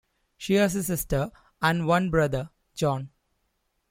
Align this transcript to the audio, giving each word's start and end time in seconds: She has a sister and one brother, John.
She 0.35 0.55
has 0.55 0.73
a 0.75 0.81
sister 0.81 1.29
and 1.61 1.85
one 1.85 2.09
brother, 2.09 2.49
John. 2.73 3.11